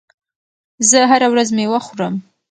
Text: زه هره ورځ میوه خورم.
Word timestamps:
زه 0.89 0.99
هره 1.11 1.27
ورځ 1.33 1.47
میوه 1.57 1.79
خورم. 1.85 2.15